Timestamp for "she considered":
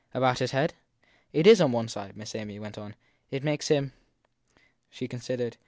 4.89-5.57